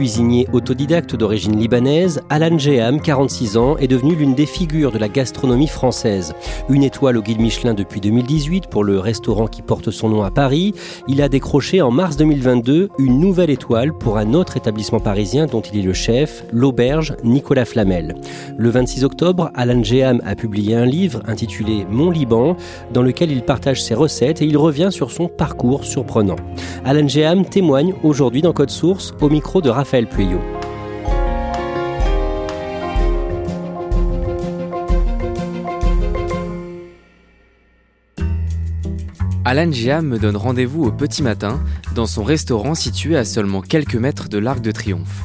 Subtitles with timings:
[0.00, 5.10] Cuisinier autodidacte d'origine libanaise, Alan Jeham, 46 ans, est devenu l'une des figures de la
[5.10, 6.32] gastronomie française.
[6.70, 10.30] Une étoile au guide Michelin depuis 2018 pour le restaurant qui porte son nom à
[10.30, 10.72] Paris,
[11.06, 15.60] il a décroché en mars 2022 une nouvelle étoile pour un autre établissement parisien dont
[15.60, 18.14] il est le chef, l'auberge Nicolas Flamel.
[18.56, 22.56] Le 26 octobre, Alan Jeham a publié un livre intitulé Mon Liban,
[22.94, 26.36] dans lequel il partage ses recettes et il revient sur son parcours surprenant.
[26.86, 30.08] Alan Jeham témoigne aujourd'hui dans Code Source au micro de Raphaël Raphaël.
[39.44, 41.60] Alan Gia me donne rendez-vous au petit matin
[41.96, 45.22] dans son restaurant situé à seulement quelques mètres de l'Arc de Triomphe.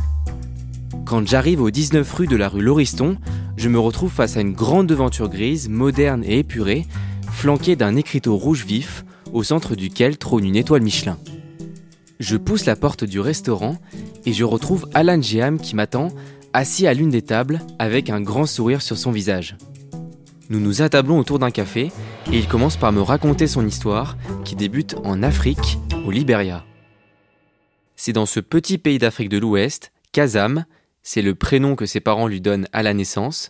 [1.05, 3.17] Quand j'arrive au 19 rue de la rue Lauriston,
[3.57, 6.87] je me retrouve face à une grande devanture grise, moderne et épurée,
[7.29, 11.17] flanquée d'un écriteau rouge vif, au centre duquel trône une étoile Michelin.
[12.19, 13.77] Je pousse la porte du restaurant
[14.25, 16.07] et je retrouve Alan Jeham qui m'attend,
[16.53, 19.57] assis à l'une des tables avec un grand sourire sur son visage.
[20.49, 21.91] Nous nous attablons autour d'un café
[22.31, 26.63] et il commence par me raconter son histoire qui débute en Afrique, au Liberia.
[27.97, 30.65] C'est dans ce petit pays d'Afrique de l'Ouest qu'Azam,
[31.03, 33.49] c'est le prénom que ses parents lui donnent à la naissance,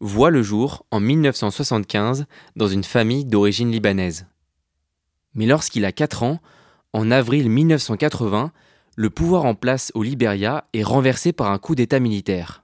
[0.00, 2.26] voit le jour en 1975
[2.56, 4.26] dans une famille d'origine libanaise.
[5.34, 6.40] Mais lorsqu'il a 4 ans,
[6.94, 8.52] en avril 1980,
[8.96, 12.62] le pouvoir en place au Liberia est renversé par un coup d'État militaire.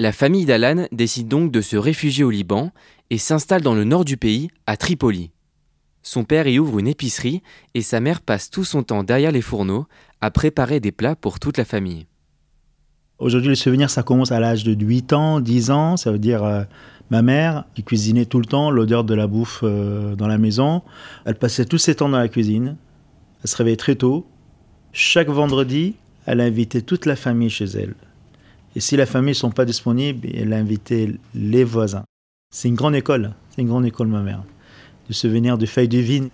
[0.00, 2.72] La famille d'Alan décide donc de se réfugier au Liban
[3.08, 5.30] et s'installe dans le nord du pays, à Tripoli.
[6.02, 7.42] Son père y ouvre une épicerie
[7.74, 9.86] et sa mère passe tout son temps derrière les fourneaux
[10.20, 12.06] à préparer des plats pour toute la famille.
[13.20, 15.96] Aujourd'hui, le souvenir, ça commence à l'âge de 8 ans, 10 ans.
[15.96, 16.64] Ça veut dire euh,
[17.10, 20.82] ma mère qui cuisinait tout le temps, l'odeur de la bouffe euh, dans la maison.
[21.26, 22.76] Elle passait tous ses temps dans la cuisine.
[23.42, 24.26] Elle se réveillait très tôt.
[24.92, 25.94] Chaque vendredi,
[26.26, 27.94] elle invitait toute la famille chez elle.
[28.76, 32.04] Et si la famille ne sont pas disponibles, elle invitait les voisins.
[32.52, 33.32] C'est une grande école.
[33.50, 34.42] C'est une grande école, ma mère.
[35.08, 36.28] De souvenir de feuilles de vigne.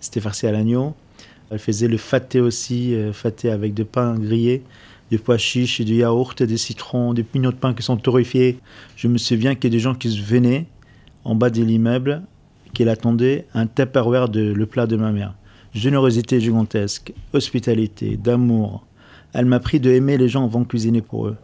[0.00, 0.94] C'était farci à l'agneau.
[1.50, 4.62] Elle faisait le faté aussi, euh, faté avec de pain grillé,
[5.10, 8.58] du pois chiches, du yaourt, des citrons, des pignons de pain qui sont torréfiés.
[8.96, 10.66] Je me souviens qu'il y a des gens qui venaient
[11.24, 12.22] en bas de l'immeuble,
[12.74, 15.34] qui attendaient un tupperware de le plat de ma mère
[15.76, 18.84] générosité gigantesque, hospitalité, d'amour.
[19.32, 21.36] Elle m'a pris de aimer les gens avant de cuisiner pour eux.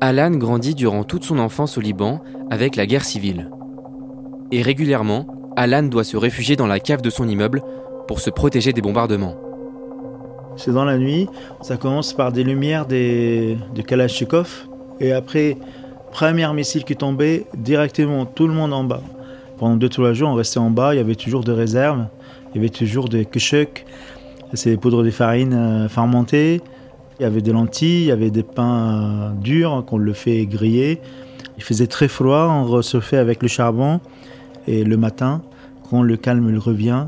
[0.00, 3.50] Alan grandit durant toute son enfance au Liban avec la guerre civile.
[4.52, 5.26] Et régulièrement,
[5.56, 7.62] Alan doit se réfugier dans la cave de son immeuble
[8.06, 9.36] pour se protéger des bombardements.
[10.56, 11.28] C'est dans la nuit,
[11.62, 14.68] ça commence par des lumières des, de Kalachnikov,
[15.00, 15.56] et après,
[16.12, 19.02] premier missile qui tombait, directement tout le monde en bas.
[19.58, 22.06] Pendant deux trois jours, on restait en bas, il y avait toujours des réserves.
[22.54, 23.84] Il y avait toujours des kushuk,
[24.52, 26.60] c'est des poudres de farine euh, fermentées.
[27.18, 30.46] Il y avait des lentilles, il y avait des pains euh, durs qu'on le fait
[30.46, 31.00] griller.
[31.56, 34.00] Il faisait très froid, on recevait avec le charbon.
[34.66, 35.42] Et le matin,
[35.90, 37.06] quand le calme revient,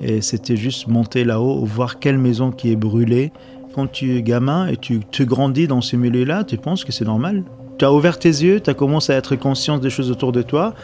[0.00, 3.32] et c'était juste monter là-haut, voir quelle maison qui est brûlée.
[3.74, 7.04] Quand tu es gamin et tu, tu grandis dans ce milieu-là, tu penses que c'est
[7.04, 7.44] normal.
[7.78, 10.42] Tu as ouvert tes yeux, tu as commencé à être conscient des choses autour de
[10.42, 10.74] toi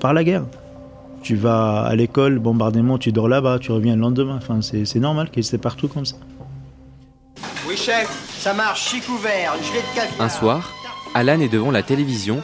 [0.00, 0.44] par la guerre.
[1.22, 4.36] Tu vas à l'école, bombardement, tu dors là-bas, tu reviens le lendemain.
[4.36, 6.16] Enfin, c'est normal que c'est partout comme ça.
[7.68, 8.08] Oui, chef,
[8.38, 10.72] ça marche, chic ouvert, de Un soir,
[11.14, 12.42] Alan est devant la télévision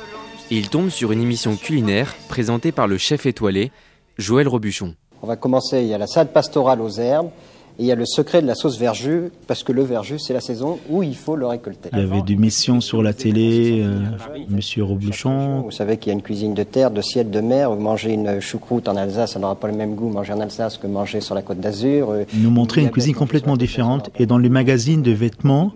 [0.50, 3.72] et il tombe sur une émission culinaire présentée par le chef étoilé,
[4.18, 4.94] Joël Robuchon.
[5.22, 7.30] On va commencer, il y a la salade pastorale aux herbes,
[7.76, 10.32] et il y a le secret de la sauce verjus, parce que le verjus, c'est
[10.32, 11.88] la saison où il faut le récolter.
[11.92, 13.98] Il y avait des missions sur la télé, euh,
[14.48, 15.62] Monsieur Robuchon.
[15.62, 17.72] Vous savez qu'il y a une cuisine de terre, de ciel, de mer.
[17.72, 20.78] Vous mangez une choucroute en Alsace, ça n'aura pas le même goût manger en Alsace
[20.78, 22.10] que manger sur la côte d'Azur.
[22.12, 24.08] Euh, nous montrer une cuisine complètement différente.
[24.20, 25.72] Et dans les magazines de vêtements,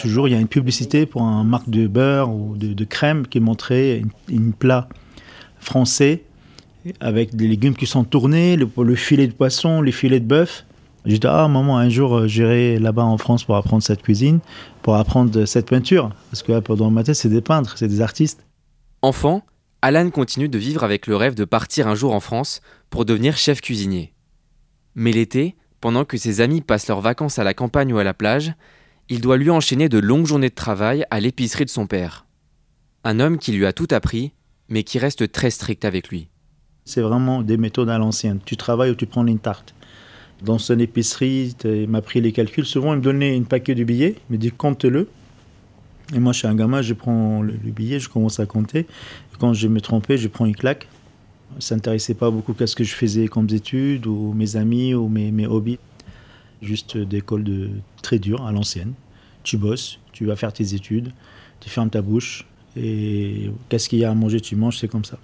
[0.00, 3.38] toujours il y a une publicité pour un marque de beurre ou de, crème qui
[3.38, 4.88] montrait une, plat
[5.60, 6.24] français
[6.98, 10.64] avec des légumes qui sont tournés, le, le filet de poisson, les filets de bœuf
[11.04, 14.38] J'ai dit, ah maman, un jour euh, j'irai là-bas en France pour apprendre cette cuisine,
[14.82, 16.10] pour apprendre cette peinture.
[16.30, 18.46] Parce que pendant ma tête, c'est des peintres, c'est des artistes.
[19.02, 19.42] Enfant,
[19.82, 23.36] Alan continue de vivre avec le rêve de partir un jour en France pour devenir
[23.36, 24.12] chef cuisinier.
[24.94, 28.14] Mais l'été, pendant que ses amis passent leurs vacances à la campagne ou à la
[28.14, 28.54] plage,
[29.08, 32.26] il doit lui enchaîner de longues journées de travail à l'épicerie de son père.
[33.02, 34.32] Un homme qui lui a tout appris,
[34.68, 36.28] mais qui reste très strict avec lui.
[36.84, 38.38] C'est vraiment des méthodes à l'ancienne.
[38.44, 39.74] Tu travailles ou tu prends une tarte.
[40.44, 42.66] Dans son épicerie, il m'a pris les calculs.
[42.66, 45.08] Souvent, il me donnait une paquet de billets, il me dit compte-le.
[46.14, 48.86] Et moi, je suis un gamin, je prends le, billet, je commence à compter.
[49.38, 50.88] Quand je me trompais, je prends une claque.
[51.52, 54.94] Ça ne s'intéressait pas beaucoup à ce que je faisais comme études, ou mes amis,
[54.94, 55.78] ou mes, mes hobbies.
[56.60, 57.70] Juste d'école de
[58.02, 58.94] très dure, à l'ancienne.
[59.44, 61.12] Tu bosses, tu vas faire tes études,
[61.60, 62.46] tu fermes ta bouche,
[62.76, 65.18] et qu'est-ce qu'il y a à manger, tu manges, c'est comme ça.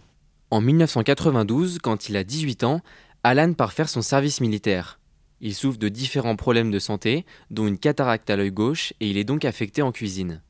[0.50, 2.80] En 1992, quand il a 18 ans,
[3.22, 4.97] Alan part faire son service militaire.
[5.40, 9.16] Il souffre de différents problèmes de santé, dont une cataracte à l'œil gauche, et il
[9.16, 10.40] est donc affecté en cuisine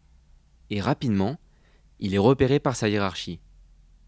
[0.70, 1.36] et rapidement,
[2.00, 3.38] il est repéré par sa hiérarchie.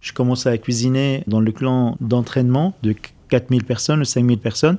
[0.01, 2.95] Je commençais à cuisiner dans le clan d'entraînement de
[3.29, 4.79] 4000 personnes ou 5000 personnes.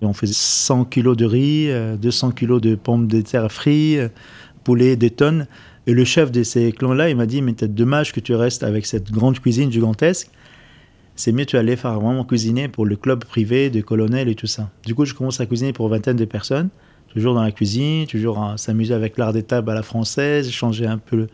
[0.00, 1.68] On faisait 100 kilos de riz,
[1.98, 4.08] 200 euh, kilos de pommes de terre frites, euh,
[4.62, 5.48] poulet, des tonnes.
[5.86, 8.62] Et le chef de ces clans-là, il m'a dit, mais c'est dommage que tu restes
[8.62, 10.30] avec cette grande cuisine gigantesque.
[11.18, 14.46] C'est mieux tu allais faire vraiment cuisiner pour le club privé de colonels et tout
[14.46, 14.70] ça.
[14.86, 16.70] Du coup, je commence à cuisiner pour vingtaine de personnes
[17.08, 20.98] toujours dans la cuisine, toujours s'amuser avec l'art des tables à la française, changer un
[20.98, 21.26] peu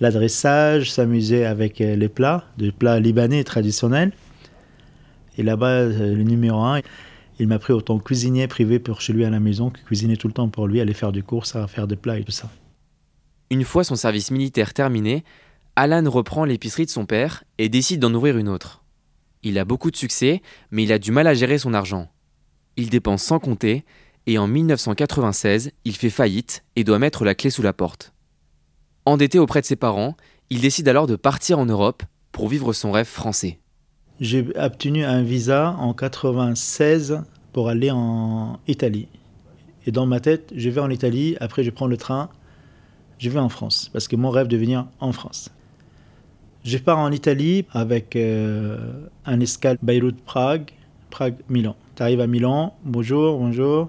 [0.00, 4.12] l'adressage, s'amuser avec euh, les plats, des plats libanais traditionnels.
[5.38, 6.80] Et là-bas, euh, le numéro un,
[7.38, 10.28] il m'a pris autant cuisinier privé pour chez lui à la maison que cuisiner tout
[10.28, 12.48] le temps pour lui, aller faire des courses, à faire des plats et tout ça.
[13.50, 15.24] Une fois son service militaire terminé,
[15.76, 18.82] Alan reprend l'épicerie de son père et décide d'en ouvrir une autre.
[19.48, 22.08] Il a beaucoup de succès, mais il a du mal à gérer son argent.
[22.76, 23.84] Il dépense sans compter
[24.26, 28.12] et en 1996, il fait faillite et doit mettre la clé sous la porte.
[29.04, 30.16] Endetté auprès de ses parents,
[30.50, 32.02] il décide alors de partir en Europe
[32.32, 33.60] pour vivre son rêve français.
[34.18, 37.22] J'ai obtenu un visa en 1996
[37.52, 39.06] pour aller en Italie.
[39.86, 42.30] Et dans ma tête, je vais en Italie, après je prends le train,
[43.18, 45.52] je vais en France, parce que mon rêve de venir en France.
[46.66, 48.76] Je pars en Italie avec euh,
[49.24, 50.72] un escale Beyrouth-Prague,
[51.10, 51.76] Prague-Milan.
[51.94, 53.88] Tu arrives à Milan, bonjour, bonjour.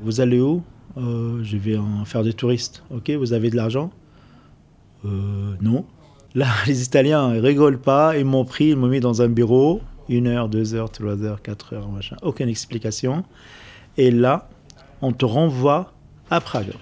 [0.00, 0.62] Vous allez où?
[0.98, 2.82] Euh, Je vais en faire des touristes.
[2.90, 3.90] Ok, vous avez de l'argent?
[5.06, 5.86] Euh, Non.
[6.34, 8.18] Là, les Italiens ils rigolent pas.
[8.18, 9.80] Ils m'ont pris, ils m'ont mis dans un bureau.
[10.10, 12.16] Une heure, deux heures, trois heures, quatre heures, machin.
[12.20, 13.24] Aucune explication.
[13.96, 14.50] Et là,
[15.00, 15.94] on te renvoie
[16.28, 16.74] à Prague.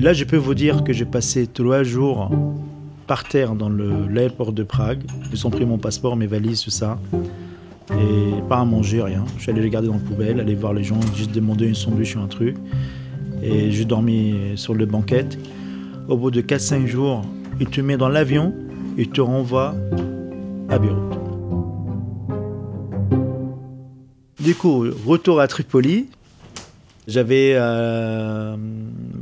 [0.00, 2.30] Et là, je peux vous dire que j'ai passé trois jours
[3.06, 5.02] par terre dans l'aéroport de Prague.
[5.30, 6.98] Ils ont pris mon passeport, mes valises, tout ça.
[7.92, 9.26] Et pas à manger, rien.
[9.36, 11.74] Je suis allé les garder dans la poubelle, aller voir les gens, juste demander une
[11.74, 12.56] sandwich ou un truc.
[13.42, 15.38] Et j'ai dormi sur le banquette.
[16.08, 17.20] Au bout de 4-5 jours,
[17.60, 18.54] il te met dans l'avion
[18.96, 19.74] et te renvoie
[20.70, 21.18] à Beyrouth.
[24.42, 26.06] Du coup, retour à Tripoli.
[27.10, 28.56] J'avais euh,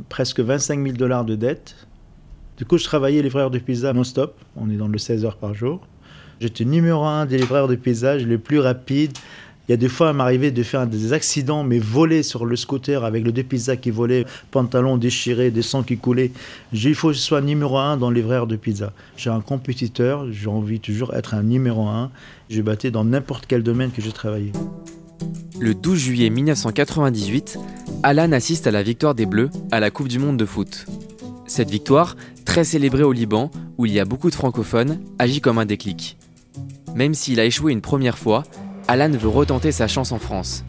[0.09, 1.75] presque 25 000 dollars de dette.
[2.55, 4.37] Du coup, je travaillais livreur de pizza non-stop.
[4.55, 5.81] On est dans le 16 heures par jour.
[6.39, 9.17] J'étais numéro un des livreurs de paysages, le plus rapide.
[9.67, 12.55] Il y a des fois, il m'arrivait de faire des accidents, mais voler sur le
[12.55, 16.31] scooter avec le deux qui volaient, pantalon déchiré, des sangs qui coulaient.
[16.71, 18.93] Il faut que je sois numéro un dans les livreurs de pizza.
[19.17, 22.11] J'ai un compétiteur, j'ai envie toujours d'être un numéro un.
[22.51, 24.51] Je battais dans n'importe quel domaine que j'ai travaillé.
[25.61, 27.59] Le 12 juillet 1998,
[28.03, 30.85] Alan assiste à la victoire des Bleus à la Coupe du Monde de foot.
[31.47, 35.57] Cette victoire, très célébrée au Liban, où il y a beaucoup de francophones, agit comme
[35.57, 36.17] un déclic.
[36.95, 38.43] Même s'il a échoué une première fois,
[38.87, 40.63] Alan veut retenter sa chance en France.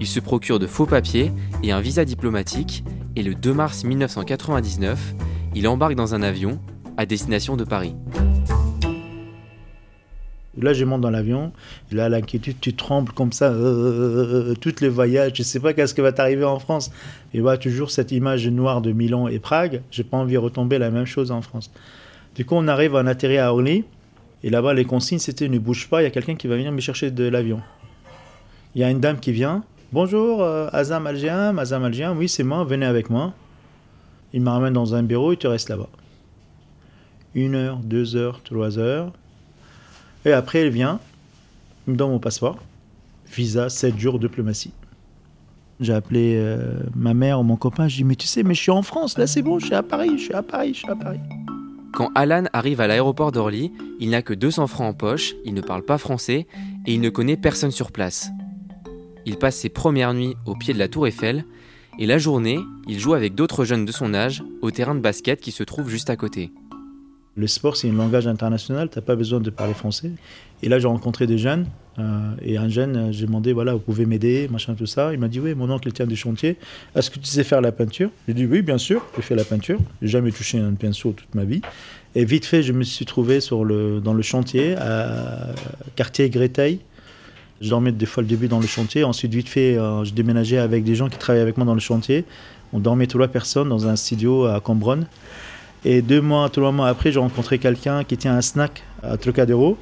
[0.00, 1.30] Il se procure de faux papiers
[1.62, 2.82] et un visa diplomatique
[3.16, 5.14] et le 2 mars 1999,
[5.54, 6.60] il embarque dans un avion
[6.96, 7.94] à destination de Paris.
[10.60, 11.52] Là, je monte dans l'avion,
[11.90, 15.94] là, l'inquiétude, tu trembles comme ça, euh, tous les voyages, je ne sais pas qu'est-ce
[15.94, 16.92] qui va t'arriver en France.
[17.32, 20.78] Et voilà, toujours cette image noire de Milan et Prague, j'ai pas envie de retomber
[20.78, 21.72] la même chose en France.
[22.36, 23.84] Du coup, on arrive, on atterrit à Orly,
[24.44, 26.70] et là-bas, les consignes, c'était ne bouge pas, il y a quelqu'un qui va venir
[26.70, 27.60] me chercher de l'avion.
[28.74, 29.64] Il y a une dame qui vient.
[29.92, 33.32] Bonjour, euh, Azam Algien, Azam Algien, oui, c'est moi, venez avec moi.
[34.32, 35.88] Il me ramène dans un bureau, il te reste là-bas.
[37.34, 39.12] Une heure, deux heures, trois heures.
[40.24, 41.00] Et après, elle vient,
[41.86, 42.58] me donne mon passeport.
[43.34, 44.72] Visa, sept jours, diplomatie.
[45.80, 48.60] J'ai appelé euh, ma mère ou mon copain, je dis, mais tu sais, mais je
[48.60, 50.78] suis en France, là c'est bon, je suis à Paris, je suis à Paris, je
[50.78, 51.18] suis à Paris.
[51.92, 55.60] Quand Alan arrive à l'aéroport d'Orly, il n'a que 200 francs en poche, il ne
[55.60, 56.46] parle pas français
[56.86, 58.30] et il ne connaît personne sur place.
[59.26, 61.44] Il passe ses premières nuits au pied de la tour Eiffel
[61.98, 65.40] et la journée, il joue avec d'autres jeunes de son âge au terrain de basket
[65.40, 66.52] qui se trouve juste à côté.
[67.36, 70.12] Le sport, c'est un langage international, tu n'as pas besoin de parler français.
[70.62, 71.66] Et là, j'ai rencontré des jeunes,
[71.98, 75.12] euh, et un jeune, euh, j'ai demandé, voilà, vous pouvez m'aider, machin, tout ça.
[75.12, 76.56] Il m'a dit, oui, mon oncle tient du chantier.
[76.94, 78.10] Est-ce que tu sais faire la peinture?
[78.28, 79.78] J'ai dit, oui, bien sûr, j'ai fait la peinture.
[80.00, 81.60] J'ai jamais touché un pinceau toute ma vie.
[82.14, 85.48] Et vite fait, je me suis trouvé dans le chantier, à
[85.96, 86.80] quartier Gréteil.
[87.60, 89.04] Je dormais des fois le début dans le chantier.
[89.04, 91.80] Ensuite, vite fait, euh, je déménageais avec des gens qui travaillaient avec moi dans le
[91.80, 92.24] chantier.
[92.72, 95.06] On dormait trois personnes dans un studio à Cambronne.
[95.84, 99.76] Et deux mois, trois mois après, j'ai rencontré quelqu'un qui tient un snack à Trocadéro,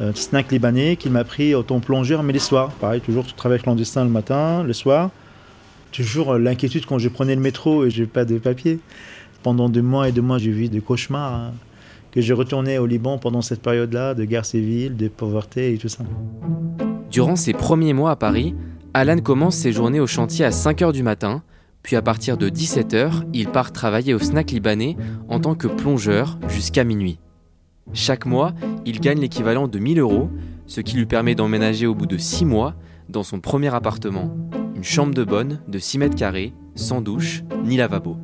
[0.00, 2.70] un snack libanais, qui m'a pris autant plongeur, mais les soirs.
[2.72, 5.10] Pareil, toujours travail clandestin le matin, le soir.
[5.90, 8.78] Toujours l'inquiétude quand je prenais le métro et je n'ai pas de papier.
[9.42, 11.34] Pendant deux mois et deux mois, j'ai vu des cauchemars.
[11.34, 11.52] Hein,
[12.12, 15.88] que j'ai retourné au Liban pendant cette période-là, de guerre civile, de pauvreté et tout
[15.88, 16.04] ça.
[17.10, 18.54] Durant ses premiers mois à Paris,
[18.94, 21.42] Alan commence ses journées au chantier à 5 h du matin
[21.82, 24.96] puis à partir de 17h, il part travailler au snack libanais
[25.28, 27.18] en tant que plongeur jusqu'à minuit.
[27.92, 28.52] Chaque mois,
[28.86, 30.30] il gagne l'équivalent de 1000 euros,
[30.66, 32.74] ce qui lui permet d'emménager au bout de 6 mois
[33.08, 34.34] dans son premier appartement,
[34.76, 38.16] une chambre de bonne de 6 mètres carrés, sans douche ni lavabo.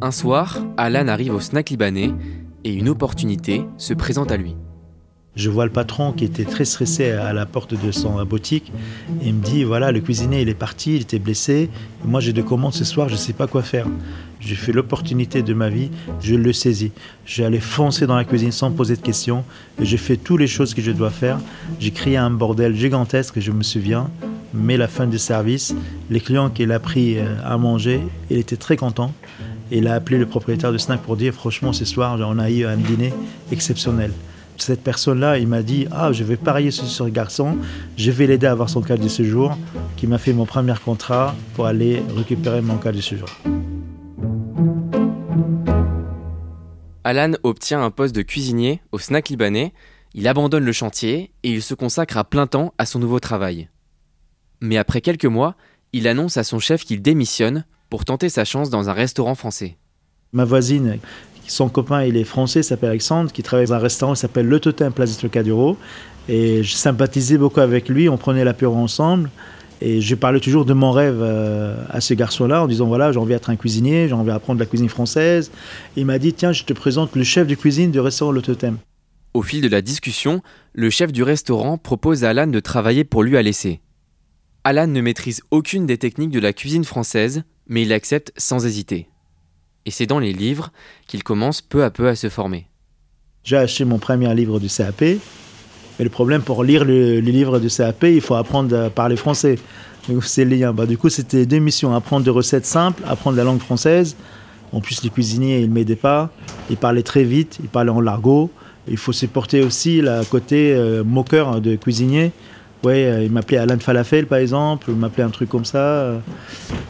[0.00, 2.12] Un soir, Alan arrive au snack libanais
[2.64, 4.56] et une opportunité se présente à lui.
[5.40, 8.70] Je vois le patron qui était très stressé à la porte de son boutique.
[9.22, 11.70] Et il me dit voilà, le cuisinier il est parti, il était blessé.
[12.04, 13.86] moi j'ai deux commandes ce soir, je ne sais pas quoi faire.
[14.38, 16.92] J'ai fait l'opportunité de ma vie, je le saisis.
[17.38, 19.42] Allé foncer dans la cuisine sans poser de questions.
[19.80, 21.38] Et j'ai fait toutes les choses que je dois faire.
[21.78, 24.10] J'ai créé un bordel gigantesque, je me souviens.
[24.52, 25.74] Mais la fin du service,
[26.10, 29.14] les clients qu'il a pris euh, à manger, il était très content.
[29.70, 32.66] Il a appelé le propriétaire de snack pour dire franchement ce soir on a eu
[32.66, 33.14] un dîner
[33.50, 34.12] exceptionnel
[34.62, 37.58] cette personne-là, il m'a dit Ah, je vais parier sur ce garçon,
[37.96, 39.56] je vais l'aider à avoir son cadre de séjour,
[39.96, 43.28] qui m'a fait mon premier contrat pour aller récupérer mon cadre de séjour.
[47.04, 49.72] Alan obtient un poste de cuisinier au snack libanais,
[50.14, 53.68] il abandonne le chantier et il se consacre à plein temps à son nouveau travail.
[54.60, 55.56] Mais après quelques mois,
[55.92, 59.76] il annonce à son chef qu'il démissionne pour tenter sa chance dans un restaurant français.
[60.32, 60.98] Ma voisine
[61.46, 64.60] son copain, il est français, s'appelle Alexandre, qui travaille dans un restaurant qui s'appelle Le
[64.60, 65.76] Totem Place de Trocadéro.
[66.28, 69.30] Et je sympathisais beaucoup avec lui, on prenait l'apéro ensemble.
[69.80, 73.18] Et je parlais toujours de mon rêve euh, à ce garçon-là en disant voilà, j'ai
[73.18, 75.50] envie d'être un cuisinier, j'ai envie d'apprendre la cuisine française.
[75.96, 78.76] il m'a dit tiens, je te présente le chef de cuisine du restaurant Le Totem.
[79.32, 80.42] Au fil de la discussion,
[80.74, 83.80] le chef du restaurant propose à Alan de travailler pour lui à l'essai.
[84.64, 89.08] Alan ne maîtrise aucune des techniques de la cuisine française, mais il accepte sans hésiter
[89.86, 90.70] et c'est dans les livres
[91.06, 92.66] qu'il commence peu à peu à se former.
[93.44, 97.68] J'ai acheté mon premier livre du CAP, mais le problème pour lire le, livre du
[97.68, 99.58] CAP, il faut apprendre à parler français.
[100.22, 100.72] C'est lien.
[100.72, 104.16] Bah, du coup, c'était deux missions apprendre des recettes simples, apprendre la langue française.
[104.72, 106.30] En plus, les cuisiniers, ils ne m'aidaient pas.
[106.68, 108.50] Ils parlaient très vite, ils parlaient en largot.
[108.88, 112.32] Il faut supporter aussi le côté euh, moqueur de cuisinier.
[112.82, 115.78] Ouais, euh, il m'appelait Alan Falafel par exemple, il m'appelait un truc comme ça.
[115.78, 116.18] Euh,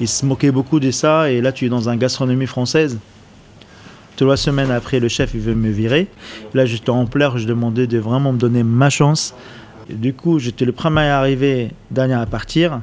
[0.01, 2.99] il se moquait beaucoup de ça et là tu es dans un gastronomie française.
[4.17, 6.07] Trois semaines après, le chef il veut me virer.
[6.55, 9.35] Là j'étais en pleurs, je demandais de vraiment me donner ma chance.
[9.89, 12.81] du coup j'étais le premier à arriver, dernier à partir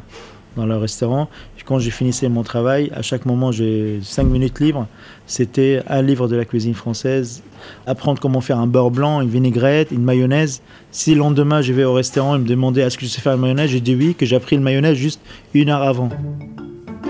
[0.58, 1.30] dans le restaurant
[1.68, 4.88] quand j'ai finissé mon travail, à chaque moment, j'ai 5 minutes libres.
[5.28, 7.44] C'était un livre de la cuisine française,
[7.86, 10.62] apprendre comment faire un beurre blanc, une vinaigrette, une mayonnaise.
[10.92, 13.34] Si le lendemain, je vais au restaurant et me demandait est-ce que je sais faire
[13.34, 15.20] une mayonnaise, j'ai dit oui, que j'ai appris le mayonnaise juste
[15.54, 16.08] une heure avant.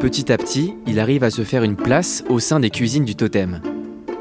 [0.01, 3.15] Petit à petit, il arrive à se faire une place au sein des cuisines du
[3.15, 3.61] totem.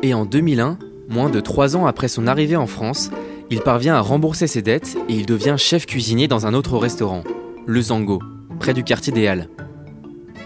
[0.03, 0.79] Et en 2001,
[1.09, 3.11] moins de 3 ans après son arrivée en France,
[3.49, 7.25] il parvient à rembourser ses dettes et il devient chef cuisinier dans un autre restaurant,
[7.65, 8.21] le Zango,
[8.57, 9.49] près du quartier des Halles.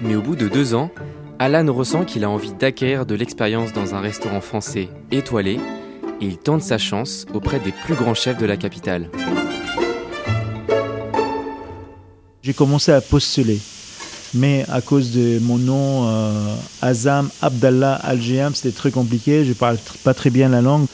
[0.02, 0.90] Mais au bout de deux ans,
[1.38, 5.58] Alan ressent qu'il a envie d'acquérir de l'expérience dans un restaurant français étoilé
[6.20, 9.10] et il tente sa chance auprès des plus grands chefs de la capitale.
[12.42, 13.58] J'ai commencé à postuler,
[14.34, 18.20] mais à cause de mon nom, euh, Azam Abdallah al
[18.54, 20.86] c'était très compliqué, je parle pas très bien la langue.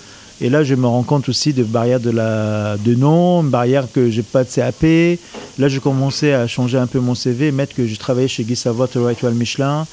[0.42, 4.10] Et là, je me rends compte aussi de barrières de, la, de nom, barrière que
[4.10, 5.18] j'ai pas de CAP.
[5.58, 8.54] Là, j'ai commencé à changer un peu mon CV, mettre que j'ai travaillé chez Guy
[8.54, 9.86] Savoie, Étoile Michelin,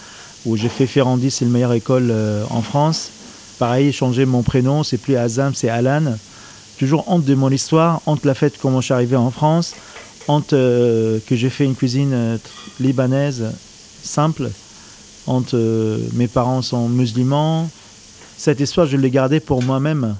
[0.45, 3.09] où j'ai fait Ferrandi, c'est la meilleure école euh, en France.
[3.57, 6.15] Pareil, changer mon prénom, c'est plus Azam, c'est Alan.
[6.77, 9.75] Toujours honte de mon histoire, honte la fête comment je suis arrivé en France,
[10.27, 12.37] honte euh, que j'ai fait une cuisine euh,
[12.81, 13.45] libanaise
[14.03, 14.49] simple,
[15.25, 15.55] honte
[16.15, 17.69] mes parents sont musulmans,
[18.35, 20.17] Cette histoire, je l'ai gardée pour moi-même.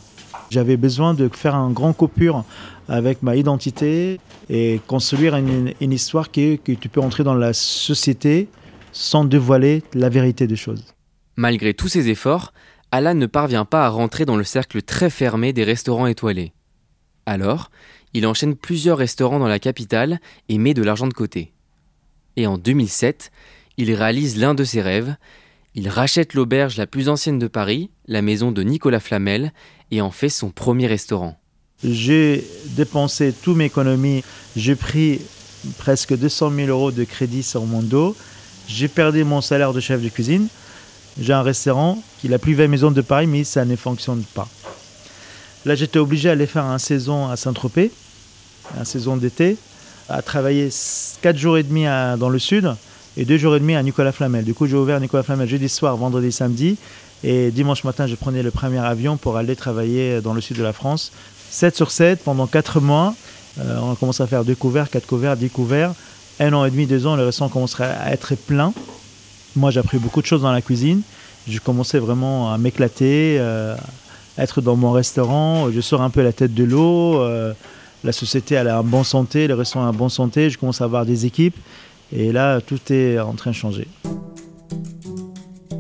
[0.54, 2.46] J'avais besoin de faire un grand coupure
[2.88, 4.20] avec ma identité
[4.52, 8.50] et construire une, histoire qui, que tu peux entrer dans la société
[8.92, 10.94] sans dévoiler la vérité des choses.
[11.38, 12.54] Malgré tous ces efforts,
[12.92, 16.54] Alan ne parvient pas à rentrer dans le cercle très fermé des restaurants étoilés.
[17.26, 17.72] Alors,
[18.14, 20.20] il enchaîne plusieurs restaurants dans la capitale
[20.50, 21.52] et met de l'argent de côté.
[22.36, 23.32] Et en 2007,
[23.78, 25.16] il réalise l'un de ses rêves.
[25.74, 29.52] Il rachète l'auberge la plus ancienne de Paris, la maison de Nicolas Flamel,
[29.94, 31.38] et en fait son premier restaurant.
[31.84, 32.44] J'ai
[32.78, 34.24] dépensé toute mes économies.
[34.56, 35.22] J'ai pris
[35.78, 38.16] presque 200 000 euros de crédit sur mon dos.
[38.68, 40.48] J'ai perdu mon salaire de chef de cuisine.
[41.20, 44.24] J'ai un restaurant qui est la plus belle maison de Paris, mais ça ne fonctionne
[44.34, 44.48] pas.
[45.66, 47.92] Là, j'étais obligé d'aller faire une saison à Saint-Tropez,
[48.78, 49.58] une saison d'été,
[50.10, 50.70] à travailler
[51.22, 51.84] 4 jours et demi
[52.18, 52.74] dans le sud
[53.18, 54.44] et 2 jours et demi à Nicolas Flamel.
[54.44, 56.78] Du coup, j'ai ouvert Nicolas Flamel jeudi soir, vendredi, samedi.
[57.24, 60.64] Et dimanche matin, je prenais le premier avion pour aller travailler dans le sud de
[60.64, 61.12] la France.
[61.52, 63.16] 7 sur 7 pendant 4 mois.
[63.60, 65.94] Euh, on a commencé à faire 2 couverts, 4 couverts, 10 couverts.
[66.40, 68.74] Un an et demi, 2 ans, le restaurant commencerait à être plein.
[69.56, 71.02] Moi, j'ai appris beaucoup de choses dans la cuisine.
[71.48, 73.76] Je commençais vraiment à m'éclater, euh,
[74.38, 75.72] être dans mon restaurant.
[75.72, 77.22] Je sors un peu la tête de l'eau.
[77.22, 77.54] Euh,
[78.04, 80.50] la société elle est en bonne santé, le restaurant est en bonne santé.
[80.50, 81.56] Je commence à avoir des équipes.
[82.16, 83.88] Et là, tout est en train de changer.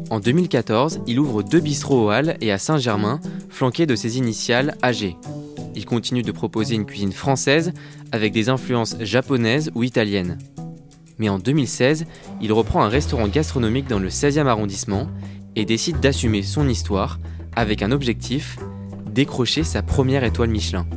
[0.09, 4.75] En 2014, il ouvre deux bistrots au Halles et à Saint-Germain, flanqués de ses initiales
[4.81, 5.15] AG.
[5.75, 7.71] Il continue de proposer une cuisine française
[8.11, 10.39] avec des influences japonaises ou italiennes.
[11.19, 12.05] Mais en 2016,
[12.41, 15.09] il reprend un restaurant gastronomique dans le 16e arrondissement
[15.55, 17.19] et décide d'assumer son histoire
[17.55, 18.57] avec un objectif,
[19.11, 20.87] décrocher sa première étoile Michelin.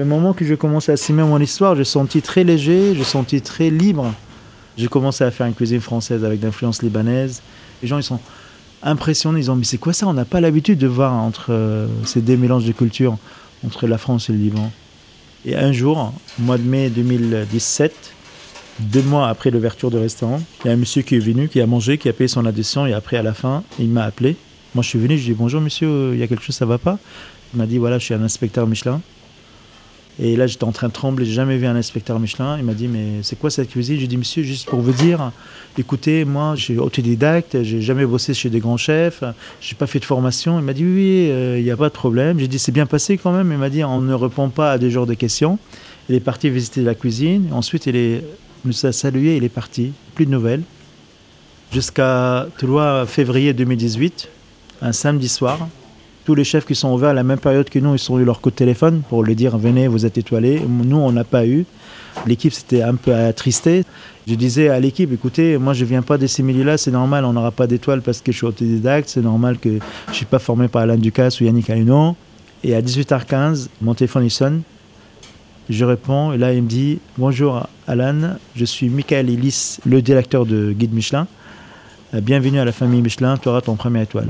[0.00, 3.42] Le moment que je commençais à assumer mon histoire, je senti très léger, je senti
[3.42, 4.14] très libre?
[4.78, 7.42] J'ai commencé à faire une cuisine française avec d'influence libanaise.
[7.82, 8.18] Les gens, ils sont
[8.82, 9.40] impressionnés.
[9.40, 10.06] Ils disent, mais c'est quoi ça?
[10.06, 13.18] On n'a pas l'habitude de voir entre euh, ces deux mélanges de cultures
[13.62, 14.72] entre la France et le Liban.
[15.44, 17.94] Et un jour, au mois de mai 2017,
[18.78, 21.60] deux mois après l'ouverture du restaurant, il y a un monsieur qui est venu, qui
[21.60, 24.36] a mangé, qui a payé son addition et après, à la fin, il m'a appelé.
[24.74, 26.56] Moi, je suis venu, je lui ai dit bonjour monsieur, il y a quelque chose,
[26.56, 26.98] ça va pas
[27.52, 29.02] Il m'a dit voilà, je suis un inspecteur Michelin.
[30.18, 31.24] Et là, j'étais en train de trembler.
[31.24, 32.58] J'ai jamais vu un inspecteur Michelin.
[32.58, 33.98] Il m'a dit, mais c'est quoi cette cuisine?
[33.98, 35.32] J'ai dit, monsieur, juste pour vous dire,
[35.78, 39.24] écoutez, moi, je suis autodidacte, j'ai jamais bossé chez des grands chefs,
[39.60, 40.58] j'ai pas fait de formation.
[40.58, 42.38] Il m'a dit, oui, euh, il n'y a pas de problème.
[42.38, 43.50] J'ai dit, c'est bien passé quand même.
[43.52, 45.58] Il m'a dit, on ne répond pas à des genres de questions.
[46.08, 47.48] Il est parti visiter la cuisine.
[47.52, 48.22] Ensuite, il
[48.64, 49.92] nous a salué, il est parti.
[50.14, 50.62] Plus de nouvelles.
[51.72, 54.28] Jusqu'à 3 février 2018,
[54.82, 55.68] un samedi soir,
[56.30, 58.24] tous les chefs qui sont ouverts à la même période que nous, ils ont eu
[58.24, 60.60] leur coup de téléphone pour lui dire venez, vous êtes étoilés.
[60.60, 61.66] Nous, on n'a pas eu.
[62.24, 63.82] L'équipe s'était un peu attristée.
[64.28, 67.32] Je disais à l'équipe, écoutez, moi je viens pas de ces milieux-là, c'est normal, on
[67.32, 70.68] n'aura pas d'étoiles parce que je suis autodidacte, c'est normal que je suis pas formé
[70.68, 72.14] par Alain Ducasse ou Yannick Aluno.
[72.62, 74.62] Et à 18h15, mon téléphone il sonne.
[75.68, 80.46] Je réponds et là il me dit Bonjour Alan, je suis Michael Ellis, le directeur
[80.46, 81.26] de Guide Michelin.
[82.12, 84.28] Bienvenue à la famille Michelin, tu auras ton premier étoile.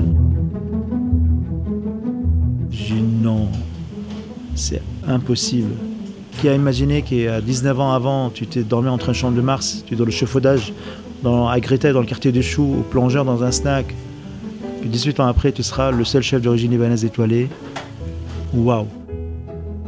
[4.55, 5.71] C'est impossible.
[6.39, 9.83] Qui a imaginé qu'à 19 ans avant, tu t'es dormi entre un champ de Mars,
[9.85, 10.73] tu es dans le chauffaudage,
[11.23, 13.93] dans, à Greta, dans le quartier des Choux, au plongeur, dans un snack.
[14.81, 17.49] Que 18 ans après, tu seras le seul chef d'origine libanaise étoilé.
[18.53, 18.87] Waouh!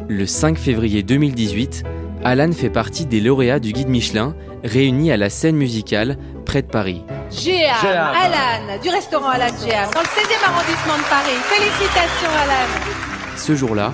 [0.09, 1.83] Le 5 février 2018,
[2.23, 6.67] Alan fait partie des lauréats du guide Michelin réunis à la scène musicale près de
[6.67, 7.01] Paris.
[7.31, 11.37] Géam, Alan, du restaurant Alan Géam, dans le 16e arrondissement de Paris.
[11.45, 12.93] Félicitations Alan.
[13.35, 13.93] Ce jour-là,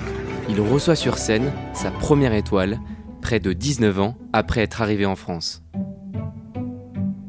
[0.50, 2.80] il reçoit sur scène sa première étoile,
[3.22, 5.62] près de 19 ans après être arrivé en France.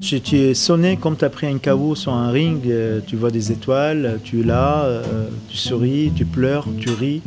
[0.00, 3.30] Tu es sonné comme tu as pris un caveau sur un ring, euh, tu vois
[3.30, 7.20] des étoiles, tu es là, euh, tu souris, tu pleures, tu ris.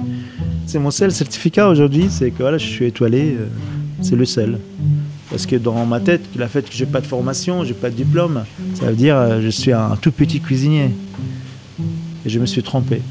[0.65, 3.45] C'est mon seul certificat aujourd'hui, c'est que voilà, je suis étoilé, euh,
[4.01, 4.57] c'est le seul.
[5.29, 7.95] Parce que dans ma tête, le fait que j'ai pas de formation, j'ai pas de
[7.95, 10.89] diplôme, ça veut dire que je suis un tout petit cuisinier.
[12.25, 13.01] Et je me suis trompé.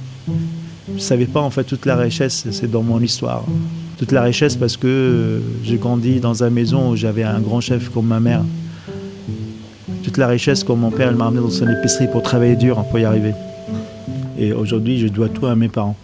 [1.02, 3.44] Je savais pas en fait toute la richesse, c'est dans mon histoire.
[3.98, 7.88] Toute la richesse parce que j'ai grandi dans une maison où j'avais un grand chef
[7.88, 8.44] comme ma mère
[10.04, 12.98] toute la richesse comme mon père m'a amené dans son épicerie pour travailler dur pour
[12.98, 13.32] y arriver.
[14.38, 15.96] Et aujourd'hui, je dois tout à mes parents.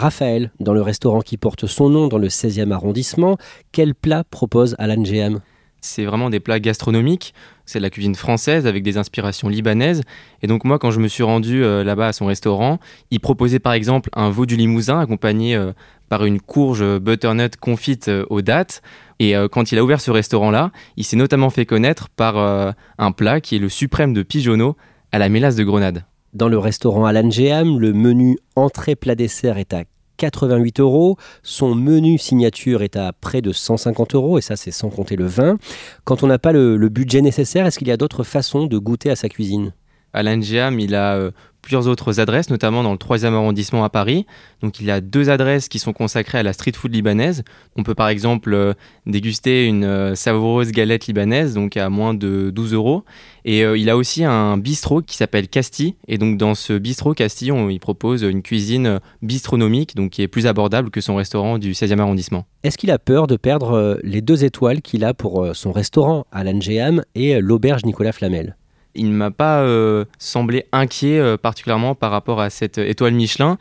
[0.00, 3.36] Raphaël, dans le restaurant qui porte son nom dans le 16e arrondissement,
[3.70, 5.40] quel plat propose Alan Géam
[5.82, 7.34] C'est vraiment des plats gastronomiques,
[7.66, 10.00] c'est de la cuisine française avec des inspirations libanaises.
[10.40, 12.78] Et donc moi, quand je me suis rendu euh, là-bas à son restaurant,
[13.10, 15.72] il proposait par exemple un veau du Limousin accompagné euh,
[16.08, 18.80] par une courge butternut confite euh, aux dattes.
[19.18, 23.42] Et quand il a ouvert ce restaurant-là, il s'est notamment fait connaître par un plat
[23.42, 24.78] qui est le suprême de pigeonneau
[25.12, 26.04] à la mélasse de grenade.
[26.32, 29.82] Dans le restaurant Alan Géam, le menu entrée plat dessert est à
[30.16, 31.16] 88 euros.
[31.42, 35.26] Son menu signature est à près de 150 euros, et ça c'est sans compter le
[35.26, 35.58] vin.
[36.04, 39.10] Quand on n'a pas le budget nécessaire, est-ce qu'il y a d'autres façons de goûter
[39.10, 39.72] à sa cuisine?
[40.12, 41.30] Alain Giam, il a euh,
[41.62, 44.26] plusieurs autres adresses, notamment dans le 3e arrondissement à Paris.
[44.62, 47.44] Donc il a deux adresses qui sont consacrées à la street food libanaise.
[47.76, 48.74] On peut par exemple euh,
[49.06, 53.04] déguster une euh, savoureuse galette libanaise, donc à moins de 12 euros.
[53.44, 55.96] Et il a aussi un bistrot qui s'appelle Casti.
[56.08, 60.28] Et donc dans ce bistrot Casti, on, il propose une cuisine bistronomique, donc qui est
[60.28, 62.44] plus abordable que son restaurant du 16e arrondissement.
[62.64, 66.60] Est-ce qu'il a peur de perdre les deux étoiles qu'il a pour son restaurant Alain
[66.60, 68.56] Géam et l'auberge Nicolas Flamel?
[68.94, 73.58] Il ne m'a pas euh, semblé inquiet euh, particulièrement par rapport à cette étoile Michelin.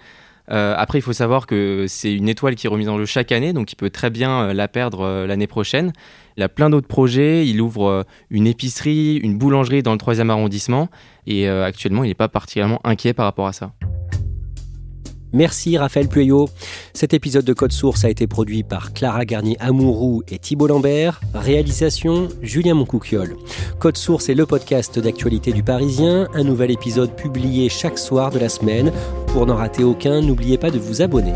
[0.51, 3.31] Euh, après, il faut savoir que c'est une étoile qui est remise en jeu chaque
[3.31, 5.93] année, donc il peut très bien la perdre l'année prochaine.
[6.37, 7.45] Il a plein d'autres projets.
[7.45, 10.89] Il ouvre une épicerie, une boulangerie dans le 3e arrondissement.
[11.27, 13.73] Et actuellement, il n'est pas particulièrement inquiet par rapport à ça.
[15.33, 16.49] Merci Raphaël Pueyo.
[16.93, 21.21] Cet épisode de Code Source a été produit par Clara Garnier-Amouroux et Thibault Lambert.
[21.33, 23.35] Réalisation Julien Moncouquiole.
[23.79, 26.27] Code Source est le podcast d'actualité du Parisien.
[26.33, 28.91] Un nouvel épisode publié chaque soir de la semaine.
[29.27, 31.33] Pour n'en rater aucun, n'oubliez pas de vous abonner.